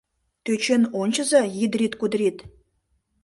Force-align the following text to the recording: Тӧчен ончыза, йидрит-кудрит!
Тӧчен 0.43 0.83
ончыза, 1.01 1.41
йидрит-кудрит! 1.57 2.37